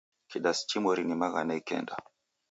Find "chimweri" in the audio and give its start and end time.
0.69-1.03